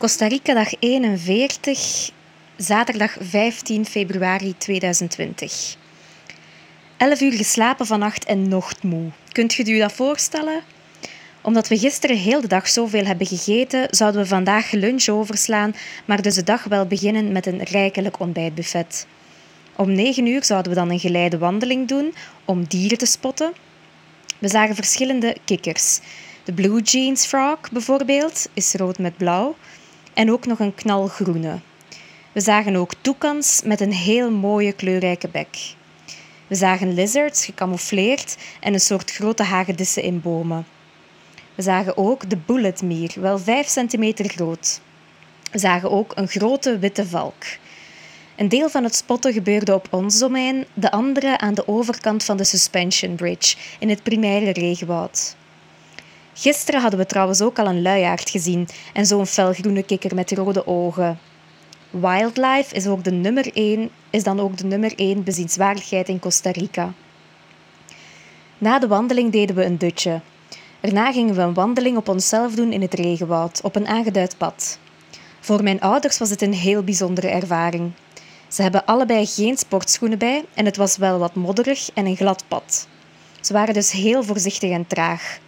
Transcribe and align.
Costa 0.00 0.26
Rica 0.26 0.54
dag 0.54 0.72
41, 0.78 2.10
zaterdag 2.56 3.16
15 3.20 3.86
februari 3.86 4.54
2020. 4.58 5.76
11 6.96 7.20
uur 7.20 7.32
geslapen 7.32 7.86
vannacht 7.86 8.24
en 8.24 8.48
nog 8.48 8.82
moe. 8.82 9.10
Kunt 9.32 9.54
je 9.54 9.70
u 9.70 9.78
dat 9.78 9.92
voorstellen? 9.92 10.62
Omdat 11.40 11.68
we 11.68 11.78
gisteren 11.78 12.16
heel 12.16 12.40
de 12.40 12.48
dag 12.48 12.68
zoveel 12.68 13.04
hebben 13.04 13.26
gegeten, 13.26 13.86
zouden 13.90 14.20
we 14.20 14.26
vandaag 14.26 14.70
lunch 14.70 15.08
overslaan, 15.08 15.74
maar 16.04 16.22
dus 16.22 16.34
de 16.34 16.44
dag 16.44 16.64
wel 16.64 16.86
beginnen 16.86 17.32
met 17.32 17.46
een 17.46 17.62
rijkelijk 17.62 18.20
ontbijtbuffet. 18.20 19.06
Om 19.76 19.92
9 19.92 20.26
uur 20.26 20.44
zouden 20.44 20.72
we 20.72 20.78
dan 20.78 20.90
een 20.90 21.00
geleide 21.00 21.38
wandeling 21.38 21.88
doen 21.88 22.14
om 22.44 22.64
dieren 22.64 22.98
te 22.98 23.06
spotten. 23.06 23.52
We 24.38 24.48
zagen 24.48 24.74
verschillende 24.74 25.36
kikkers. 25.44 26.00
De 26.44 26.52
blue 26.52 26.82
jeans 26.82 27.26
frog 27.26 27.58
bijvoorbeeld 27.72 28.48
is 28.54 28.74
rood 28.74 28.98
met 28.98 29.16
blauw 29.16 29.56
en 30.20 30.32
ook 30.32 30.46
nog 30.46 30.58
een 30.58 30.74
knalgroene. 30.74 31.58
We 32.32 32.40
zagen 32.40 32.76
ook 32.76 32.92
toekans 33.00 33.62
met 33.64 33.80
een 33.80 33.92
heel 33.92 34.30
mooie 34.30 34.72
kleurrijke 34.72 35.28
bek. 35.28 35.74
We 36.46 36.54
zagen 36.54 36.94
lizards 36.94 37.44
gecamoufleerd 37.44 38.36
en 38.60 38.72
een 38.72 38.80
soort 38.80 39.10
grote 39.10 39.42
hagedissen 39.42 40.02
in 40.02 40.20
bomen. 40.20 40.66
We 41.54 41.62
zagen 41.62 41.96
ook 41.96 42.30
de 42.30 42.36
bulletmier, 42.36 43.12
wel 43.20 43.38
5 43.38 43.68
centimeter 43.68 44.28
groot. 44.28 44.80
We 45.50 45.58
zagen 45.58 45.90
ook 45.90 46.12
een 46.14 46.28
grote 46.28 46.78
witte 46.78 47.06
valk. 47.06 47.44
Een 48.36 48.48
deel 48.48 48.70
van 48.70 48.84
het 48.84 48.94
spotten 48.94 49.32
gebeurde 49.32 49.74
op 49.74 49.88
ons 49.90 50.18
domein, 50.18 50.64
de 50.74 50.90
andere 50.90 51.38
aan 51.38 51.54
de 51.54 51.68
overkant 51.68 52.24
van 52.24 52.36
de 52.36 52.44
Suspension 52.44 53.14
Bridge 53.14 53.56
in 53.78 53.88
het 53.88 54.02
primaire 54.02 54.52
regenwoud. 54.52 55.36
Gisteren 56.40 56.80
hadden 56.80 56.98
we 56.98 57.06
trouwens 57.06 57.42
ook 57.42 57.58
al 57.58 57.66
een 57.66 57.82
luiaard 57.82 58.30
gezien 58.30 58.68
en 58.92 59.06
zo'n 59.06 59.26
felgroene 59.26 59.82
kikker 59.82 60.14
met 60.14 60.32
rode 60.32 60.66
ogen. 60.66 61.18
Wildlife 61.90 62.74
is, 62.74 62.86
ook 62.86 63.04
de 63.04 63.10
nummer 63.10 63.50
is 64.10 64.22
dan 64.22 64.40
ook 64.40 64.56
de 64.56 64.64
nummer 64.64 64.92
één 64.96 65.24
bezienswaardigheid 65.24 66.08
in 66.08 66.18
Costa 66.18 66.50
Rica. 66.50 66.92
Na 68.58 68.78
de 68.78 68.86
wandeling 68.86 69.32
deden 69.32 69.56
we 69.56 69.64
een 69.64 69.78
dutje. 69.78 70.20
Daarna 70.80 71.12
gingen 71.12 71.34
we 71.34 71.40
een 71.40 71.54
wandeling 71.54 71.96
op 71.96 72.08
onszelf 72.08 72.54
doen 72.54 72.72
in 72.72 72.82
het 72.82 72.94
regenwoud, 72.94 73.60
op 73.62 73.76
een 73.76 73.86
aangeduid 73.86 74.34
pad. 74.38 74.78
Voor 75.40 75.62
mijn 75.62 75.80
ouders 75.80 76.18
was 76.18 76.30
het 76.30 76.42
een 76.42 76.54
heel 76.54 76.82
bijzondere 76.82 77.28
ervaring. 77.28 77.92
Ze 78.48 78.62
hebben 78.62 78.84
allebei 78.84 79.26
geen 79.26 79.56
sportschoenen 79.56 80.18
bij 80.18 80.44
en 80.54 80.64
het 80.64 80.76
was 80.76 80.96
wel 80.96 81.18
wat 81.18 81.34
modderig 81.34 81.90
en 81.94 82.06
een 82.06 82.16
glad 82.16 82.44
pad. 82.48 82.88
Ze 83.40 83.52
waren 83.52 83.74
dus 83.74 83.90
heel 83.90 84.22
voorzichtig 84.22 84.70
en 84.70 84.86
traag. 84.86 85.38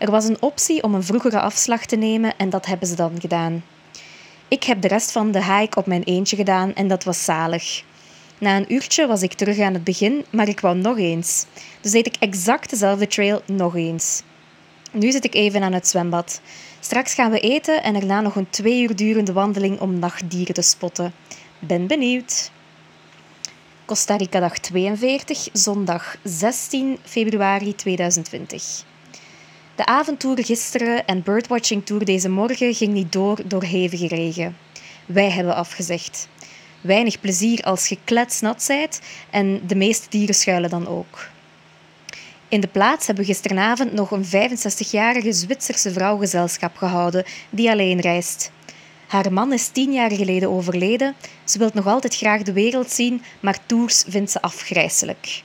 Er 0.00 0.10
was 0.10 0.24
een 0.24 0.42
optie 0.42 0.82
om 0.82 0.94
een 0.94 1.02
vroegere 1.02 1.40
afslag 1.40 1.86
te 1.86 1.96
nemen 1.96 2.36
en 2.36 2.50
dat 2.50 2.66
hebben 2.66 2.88
ze 2.88 2.94
dan 2.94 3.20
gedaan. 3.20 3.64
Ik 4.48 4.64
heb 4.64 4.80
de 4.82 4.88
rest 4.88 5.12
van 5.12 5.30
de 5.30 5.44
hike 5.44 5.78
op 5.78 5.86
mijn 5.86 6.02
eentje 6.02 6.36
gedaan 6.36 6.74
en 6.74 6.88
dat 6.88 7.04
was 7.04 7.24
zalig. 7.24 7.82
Na 8.38 8.56
een 8.56 8.72
uurtje 8.72 9.06
was 9.06 9.22
ik 9.22 9.32
terug 9.32 9.58
aan 9.58 9.74
het 9.74 9.84
begin, 9.84 10.24
maar 10.30 10.48
ik 10.48 10.60
wou 10.60 10.76
nog 10.76 10.98
eens. 10.98 11.46
Dus 11.80 11.92
deed 11.92 12.06
ik 12.06 12.16
exact 12.18 12.70
dezelfde 12.70 13.06
trail 13.06 13.42
nog 13.46 13.76
eens. 13.76 14.22
Nu 14.92 15.10
zit 15.10 15.24
ik 15.24 15.34
even 15.34 15.62
aan 15.62 15.72
het 15.72 15.88
zwembad. 15.88 16.40
Straks 16.80 17.14
gaan 17.14 17.30
we 17.30 17.40
eten 17.40 17.82
en 17.82 17.92
daarna 17.92 18.20
nog 18.20 18.36
een 18.36 18.50
twee 18.50 18.82
uur 18.82 18.96
durende 18.96 19.32
wandeling 19.32 19.80
om 19.80 19.98
nachtdieren 19.98 20.54
te 20.54 20.62
spotten. 20.62 21.12
Ben 21.58 21.86
benieuwd. 21.86 22.50
Costa 23.84 24.16
Rica 24.16 24.40
dag 24.40 24.58
42, 24.58 25.48
zondag 25.52 26.16
16 26.22 26.98
februari 27.04 27.74
2020. 27.74 28.88
De 29.80 29.86
avondtour 29.86 30.44
gisteren 30.44 31.06
en 31.06 31.22
birdwatching 31.22 31.86
tour 31.86 32.04
deze 32.04 32.28
morgen 32.28 32.74
ging 32.74 32.92
niet 32.92 33.12
door 33.12 33.38
door 33.44 33.62
hevige 33.62 34.06
regen. 34.06 34.56
Wij 35.06 35.30
hebben 35.30 35.54
afgezegd. 35.54 36.28
Weinig 36.80 37.20
plezier 37.20 37.62
als 37.62 37.86
je 37.86 37.98
kletsnat 38.04 38.62
zijt 38.62 39.00
en 39.30 39.60
de 39.66 39.74
meeste 39.74 40.06
dieren 40.10 40.34
schuilen 40.34 40.70
dan 40.70 40.86
ook. 40.86 41.28
In 42.48 42.60
de 42.60 42.66
plaats 42.66 43.06
hebben 43.06 43.24
we 43.24 43.32
gisteravond 43.32 43.92
nog 43.92 44.10
een 44.10 44.24
65-jarige 44.24 45.32
Zwitserse 45.32 45.92
vrouw 45.92 46.16
gezelschap 46.16 46.76
gehouden 46.76 47.24
die 47.50 47.70
alleen 47.70 48.00
reist. 48.00 48.52
Haar 49.06 49.32
man 49.32 49.52
is 49.52 49.68
tien 49.68 49.92
jaar 49.92 50.12
geleden 50.12 50.50
overleden. 50.50 51.14
Ze 51.44 51.58
wil 51.58 51.70
nog 51.74 51.86
altijd 51.86 52.16
graag 52.16 52.42
de 52.42 52.52
wereld 52.52 52.90
zien, 52.90 53.22
maar 53.40 53.58
tours 53.66 54.04
vindt 54.08 54.30
ze 54.30 54.42
afgrijselijk. 54.42 55.42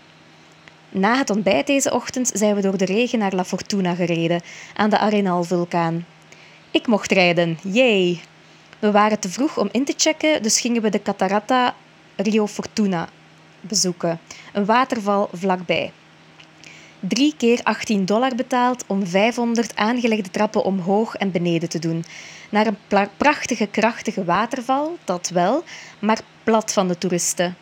Na 0.97 1.17
het 1.17 1.29
ontbijt 1.29 1.67
deze 1.67 1.93
ochtend 1.93 2.31
zijn 2.33 2.55
we 2.55 2.61
door 2.61 2.77
de 2.77 2.85
regen 2.85 3.19
naar 3.19 3.33
La 3.33 3.45
Fortuna 3.45 3.95
gereden, 3.95 4.41
aan 4.75 4.89
de 4.89 4.97
Arenal-vulkaan. 4.97 6.05
Ik 6.71 6.87
mocht 6.87 7.11
rijden, 7.11 7.57
yay! 7.63 8.19
We 8.79 8.91
waren 8.91 9.19
te 9.19 9.29
vroeg 9.29 9.57
om 9.57 9.69
in 9.71 9.85
te 9.85 9.93
checken, 9.97 10.43
dus 10.43 10.59
gingen 10.59 10.81
we 10.81 10.89
de 10.89 11.01
Catarata 11.01 11.75
Rio 12.15 12.47
Fortuna 12.47 13.09
bezoeken, 13.61 14.19
een 14.53 14.65
waterval 14.65 15.29
vlakbij. 15.33 15.91
Drie 16.99 17.33
keer 17.37 17.59
18 17.63 18.05
dollar 18.05 18.35
betaald 18.35 18.83
om 18.87 19.07
500 19.07 19.75
aangelegde 19.75 20.29
trappen 20.29 20.63
omhoog 20.63 21.15
en 21.15 21.31
beneden 21.31 21.69
te 21.69 21.79
doen. 21.79 22.05
Naar 22.49 22.67
een 22.67 23.07
prachtige, 23.17 23.67
krachtige 23.67 24.23
waterval, 24.23 24.97
dat 25.03 25.29
wel, 25.29 25.63
maar 25.99 26.19
plat 26.43 26.73
van 26.73 26.87
de 26.87 26.97
toeristen. 26.97 27.55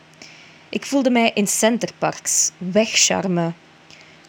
Ik 0.74 0.86
voelde 0.86 1.10
mij 1.10 1.32
in 1.34 1.48
centerparks, 1.48 2.52
wegcharme. 2.58 3.52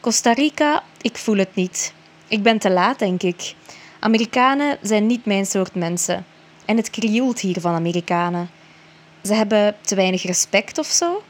Costa 0.00 0.32
Rica, 0.32 0.82
ik 1.00 1.16
voel 1.16 1.36
het 1.36 1.54
niet. 1.54 1.94
Ik 2.28 2.42
ben 2.42 2.58
te 2.58 2.70
laat, 2.70 2.98
denk 2.98 3.22
ik. 3.22 3.54
Amerikanen 4.00 4.78
zijn 4.82 5.06
niet 5.06 5.24
mijn 5.24 5.46
soort 5.46 5.74
mensen. 5.74 6.26
En 6.64 6.76
het 6.76 6.90
krioelt 6.90 7.40
hier 7.40 7.60
van 7.60 7.74
Amerikanen. 7.74 8.50
Ze 9.22 9.34
hebben 9.34 9.76
te 9.80 9.94
weinig 9.94 10.22
respect 10.22 10.78
of 10.78 10.86
zo. 10.86 11.22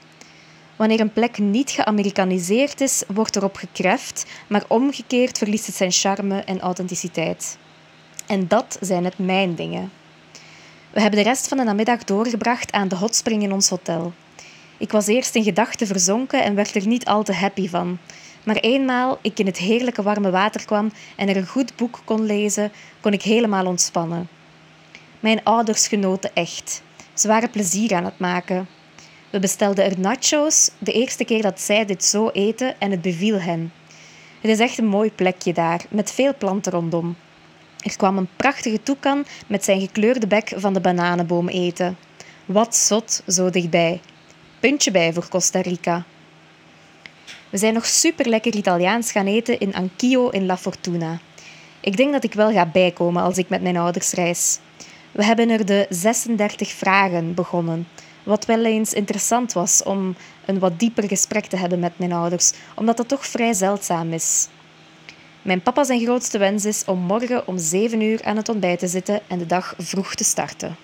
Wanneer 0.76 1.00
een 1.00 1.12
plek 1.12 1.38
niet 1.38 1.70
geamerikaniseerd 1.70 2.80
is, 2.80 3.02
wordt 3.06 3.36
erop 3.36 3.56
gekreft, 3.56 4.26
maar 4.46 4.64
omgekeerd 4.68 5.38
verliest 5.38 5.66
het 5.66 5.74
zijn 5.74 5.92
charme 5.92 6.40
en 6.40 6.60
authenticiteit. 6.60 7.58
En 8.26 8.48
dat 8.48 8.78
zijn 8.80 9.04
het 9.04 9.18
mijn 9.18 9.54
dingen. 9.54 9.92
We 10.90 11.00
hebben 11.00 11.22
de 11.22 11.28
rest 11.28 11.48
van 11.48 11.58
de 11.58 11.64
namiddag 11.64 12.04
doorgebracht 12.04 12.72
aan 12.72 12.88
de 12.88 12.96
hotspring 12.96 13.42
in 13.42 13.52
ons 13.52 13.68
hotel. 13.68 14.12
Ik 14.78 14.92
was 14.92 15.06
eerst 15.06 15.34
in 15.34 15.42
gedachten 15.42 15.86
verzonken 15.86 16.44
en 16.44 16.54
werd 16.54 16.74
er 16.74 16.86
niet 16.86 17.04
al 17.04 17.22
te 17.22 17.32
happy 17.32 17.68
van. 17.68 17.98
Maar 18.44 18.56
eenmaal 18.56 19.18
ik 19.22 19.38
in 19.38 19.46
het 19.46 19.58
heerlijke 19.58 20.02
warme 20.02 20.30
water 20.30 20.64
kwam 20.64 20.92
en 21.16 21.28
er 21.28 21.36
een 21.36 21.46
goed 21.46 21.76
boek 21.76 22.00
kon 22.04 22.26
lezen, 22.26 22.72
kon 23.00 23.12
ik 23.12 23.22
helemaal 23.22 23.66
ontspannen. 23.66 24.28
Mijn 25.20 25.44
ouders 25.44 25.88
genoten 25.88 26.30
echt. 26.34 26.82
Ze 27.14 27.28
waren 27.28 27.50
plezier 27.50 27.94
aan 27.94 28.04
het 28.04 28.18
maken. 28.18 28.68
We 29.30 29.38
bestelden 29.38 29.84
er 29.84 30.00
nachos, 30.00 30.70
de 30.78 30.92
eerste 30.92 31.24
keer 31.24 31.42
dat 31.42 31.60
zij 31.60 31.84
dit 31.84 32.04
zo 32.04 32.28
eten 32.28 32.80
en 32.80 32.90
het 32.90 33.02
beviel 33.02 33.40
hen. 33.40 33.72
Het 34.40 34.50
is 34.50 34.58
echt 34.58 34.78
een 34.78 34.86
mooi 34.86 35.10
plekje 35.12 35.52
daar, 35.52 35.84
met 35.90 36.12
veel 36.12 36.34
planten 36.38 36.72
rondom. 36.72 37.16
Er 37.78 37.96
kwam 37.96 38.18
een 38.18 38.28
prachtige 38.36 38.82
toekan 38.82 39.24
met 39.46 39.64
zijn 39.64 39.80
gekleurde 39.80 40.26
bek 40.26 40.52
van 40.56 40.74
de 40.74 40.80
bananenboom 40.80 41.48
eten. 41.48 41.96
Wat 42.44 42.76
zot, 42.76 43.22
zo 43.26 43.50
dichtbij 43.50 44.00
puntje 44.64 44.90
bij 44.90 45.12
voor 45.12 45.28
Costa 45.28 45.60
Rica. 45.60 46.04
We 47.50 47.58
zijn 47.58 47.74
nog 47.74 47.86
super 47.86 48.28
lekker 48.28 48.54
Italiaans 48.54 49.12
gaan 49.12 49.26
eten 49.26 49.60
in 49.60 49.74
Anch'io 49.74 50.28
in 50.28 50.46
La 50.46 50.56
Fortuna. 50.56 51.18
Ik 51.80 51.96
denk 51.96 52.12
dat 52.12 52.24
ik 52.24 52.34
wel 52.34 52.52
ga 52.52 52.66
bijkomen 52.66 53.22
als 53.22 53.38
ik 53.38 53.48
met 53.48 53.62
mijn 53.62 53.76
ouders 53.76 54.12
reis. 54.12 54.58
We 55.12 55.24
hebben 55.24 55.50
er 55.50 55.66
de 55.66 55.86
36 55.88 56.68
vragen 56.68 57.34
begonnen, 57.34 57.88
wat 58.22 58.44
wel 58.44 58.64
eens 58.64 58.92
interessant 58.92 59.52
was 59.52 59.82
om 59.82 60.16
een 60.44 60.58
wat 60.58 60.78
dieper 60.78 61.08
gesprek 61.08 61.46
te 61.46 61.56
hebben 61.56 61.78
met 61.78 61.98
mijn 61.98 62.12
ouders, 62.12 62.52
omdat 62.74 62.96
dat 62.96 63.08
toch 63.08 63.26
vrij 63.26 63.52
zeldzaam 63.52 64.12
is. 64.12 64.48
Mijn 65.42 65.62
papa 65.62 65.84
zijn 65.84 66.00
grootste 66.00 66.38
wens 66.38 66.64
is 66.64 66.84
om 66.84 66.98
morgen 66.98 67.46
om 67.46 67.58
7 67.58 68.00
uur 68.00 68.24
aan 68.24 68.36
het 68.36 68.48
ontbijt 68.48 68.78
te 68.78 68.88
zitten 68.88 69.20
en 69.26 69.38
de 69.38 69.46
dag 69.46 69.74
vroeg 69.78 70.14
te 70.14 70.24
starten. 70.24 70.76